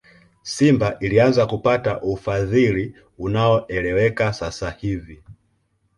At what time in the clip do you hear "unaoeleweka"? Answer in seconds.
3.17-4.33